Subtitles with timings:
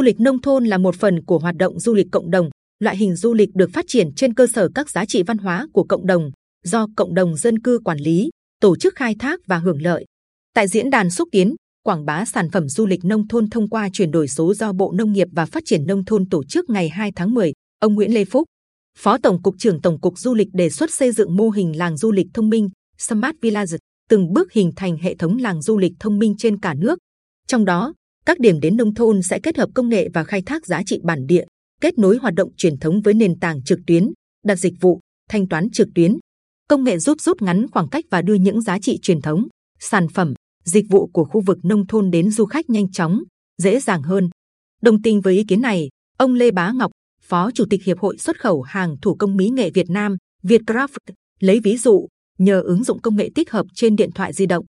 [0.00, 2.50] Du lịch nông thôn là một phần của hoạt động du lịch cộng đồng.
[2.78, 5.66] Loại hình du lịch được phát triển trên cơ sở các giá trị văn hóa
[5.72, 6.30] của cộng đồng,
[6.64, 10.04] do cộng đồng dân cư quản lý, tổ chức khai thác và hưởng lợi.
[10.54, 11.54] Tại diễn đàn xúc tiến,
[11.84, 14.92] quảng bá sản phẩm du lịch nông thôn thông qua chuyển đổi số do Bộ
[14.92, 18.14] Nông nghiệp và Phát triển nông thôn tổ chức ngày 2 tháng 10, ông Nguyễn
[18.14, 18.44] Lê Phúc,
[18.98, 21.96] Phó Tổng cục trưởng Tổng cục Du lịch đề xuất xây dựng mô hình làng
[21.96, 23.76] du lịch thông minh Smart Village,
[24.08, 26.98] từng bước hình thành hệ thống làng du lịch thông minh trên cả nước.
[27.46, 27.94] Trong đó,
[28.30, 31.00] các điểm đến nông thôn sẽ kết hợp công nghệ và khai thác giá trị
[31.02, 31.44] bản địa,
[31.80, 34.12] kết nối hoạt động truyền thống với nền tảng trực tuyến,
[34.44, 36.18] đặt dịch vụ, thanh toán trực tuyến.
[36.68, 39.46] Công nghệ giúp rút ngắn khoảng cách và đưa những giá trị truyền thống,
[39.80, 40.34] sản phẩm,
[40.64, 43.22] dịch vụ của khu vực nông thôn đến du khách nhanh chóng,
[43.62, 44.30] dễ dàng hơn.
[44.82, 46.90] Đồng tình với ý kiến này, ông Lê Bá Ngọc,
[47.22, 50.98] Phó Chủ tịch Hiệp hội xuất khẩu hàng thủ công mỹ nghệ Việt Nam, Vietcraft,
[51.40, 52.06] lấy ví dụ,
[52.38, 54.64] nhờ ứng dụng công nghệ tích hợp trên điện thoại di động,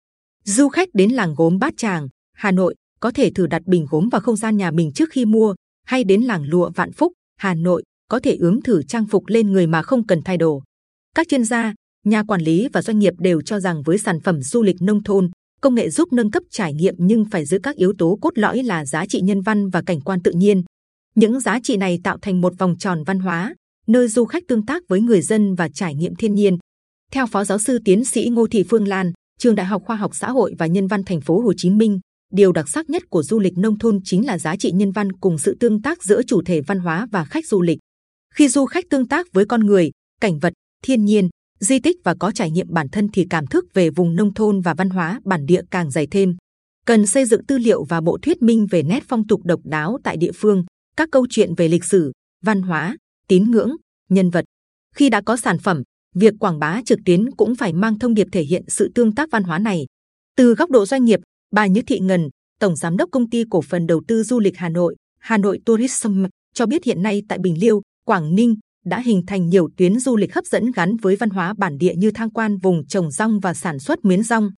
[0.44, 4.08] du khách đến làng gốm Bát Tràng, Hà Nội có thể thử đặt bình gốm
[4.08, 5.54] vào không gian nhà mình trước khi mua,
[5.86, 9.52] hay đến làng lụa Vạn Phúc, Hà Nội có thể ướm thử trang phục lên
[9.52, 10.62] người mà không cần thay đồ.
[11.14, 11.74] Các chuyên gia,
[12.06, 15.02] nhà quản lý và doanh nghiệp đều cho rằng với sản phẩm du lịch nông
[15.02, 18.38] thôn, công nghệ giúp nâng cấp trải nghiệm nhưng phải giữ các yếu tố cốt
[18.38, 20.62] lõi là giá trị nhân văn và cảnh quan tự nhiên.
[21.14, 23.54] Những giá trị này tạo thành một vòng tròn văn hóa,
[23.86, 26.58] nơi du khách tương tác với người dân và trải nghiệm thiên nhiên.
[27.12, 30.14] Theo Phó Giáo sư Tiến sĩ Ngô Thị Phương Lan, Trường Đại học Khoa học
[30.14, 32.00] Xã hội và Nhân văn Thành phố Hồ Chí Minh,
[32.32, 35.12] điều đặc sắc nhất của du lịch nông thôn chính là giá trị nhân văn
[35.12, 37.78] cùng sự tương tác giữa chủ thể văn hóa và khách du lịch.
[38.34, 41.28] Khi du khách tương tác với con người, cảnh vật, thiên nhiên,
[41.60, 44.60] di tích và có trải nghiệm bản thân thì cảm thức về vùng nông thôn
[44.60, 46.36] và văn hóa bản địa càng dày thêm.
[46.86, 49.98] Cần xây dựng tư liệu và bộ thuyết minh về nét phong tục độc đáo
[50.04, 50.64] tại địa phương,
[50.96, 52.12] các câu chuyện về lịch sử,
[52.44, 52.96] văn hóa,
[53.28, 53.76] tín ngưỡng,
[54.10, 54.44] nhân vật.
[54.94, 55.82] Khi đã có sản phẩm,
[56.14, 59.30] việc quảng bá trực tuyến cũng phải mang thông điệp thể hiện sự tương tác
[59.30, 59.86] văn hóa này.
[60.36, 61.20] Từ góc độ doanh nghiệp,
[61.50, 62.28] bà Nhữ Thị Ngân,
[62.60, 65.60] tổng giám đốc công ty cổ phần đầu tư du lịch Hà Nội, Hà Nội
[65.66, 66.24] Tourism
[66.54, 68.54] cho biết hiện nay tại Bình Liêu, Quảng Ninh
[68.84, 71.94] đã hình thành nhiều tuyến du lịch hấp dẫn gắn với văn hóa bản địa
[71.94, 74.50] như tham quan vùng trồng rong và sản xuất miến rong,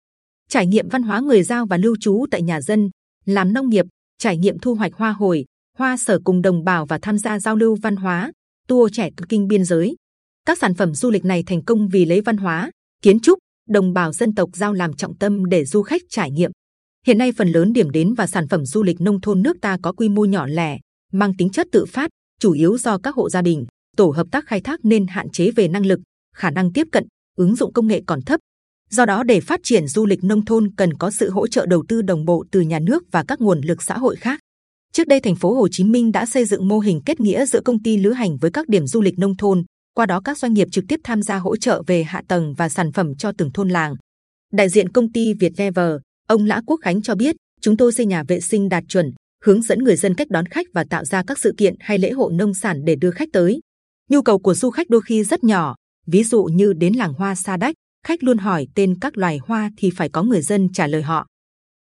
[0.48, 2.90] trải nghiệm văn hóa người giao và lưu trú tại nhà dân,
[3.24, 3.86] làm nông nghiệp,
[4.18, 5.44] trải nghiệm thu hoạch hoa hồi,
[5.78, 8.32] hoa sở cùng đồng bào và tham gia giao lưu văn hóa,
[8.68, 9.96] tour trẻ kinh biên giới.
[10.46, 12.70] Các sản phẩm du lịch này thành công vì lấy văn hóa,
[13.02, 16.50] kiến trúc, đồng bào dân tộc giao làm trọng tâm để du khách trải nghiệm.
[17.06, 19.76] Hiện nay phần lớn điểm đến và sản phẩm du lịch nông thôn nước ta
[19.82, 20.78] có quy mô nhỏ lẻ,
[21.12, 24.46] mang tính chất tự phát, chủ yếu do các hộ gia đình, tổ hợp tác
[24.46, 26.00] khai thác nên hạn chế về năng lực,
[26.34, 28.40] khả năng tiếp cận, ứng dụng công nghệ còn thấp.
[28.90, 31.84] Do đó để phát triển du lịch nông thôn cần có sự hỗ trợ đầu
[31.88, 34.40] tư đồng bộ từ nhà nước và các nguồn lực xã hội khác.
[34.92, 37.60] Trước đây thành phố Hồ Chí Minh đã xây dựng mô hình kết nghĩa giữa
[37.64, 39.64] công ty lữ hành với các điểm du lịch nông thôn.
[39.94, 42.68] Qua đó các doanh nghiệp trực tiếp tham gia hỗ trợ về hạ tầng và
[42.68, 43.94] sản phẩm cho từng thôn làng.
[44.52, 45.92] Đại diện công ty Viettravel,
[46.32, 49.12] ông Lã Quốc Khánh cho biết, chúng tôi xây nhà vệ sinh đạt chuẩn,
[49.44, 52.10] hướng dẫn người dân cách đón khách và tạo ra các sự kiện hay lễ
[52.10, 53.60] hội nông sản để đưa khách tới.
[54.10, 55.74] Nhu cầu của du khách đôi khi rất nhỏ,
[56.06, 57.74] ví dụ như đến làng hoa Sa Đách,
[58.06, 61.26] khách luôn hỏi tên các loài hoa thì phải có người dân trả lời họ.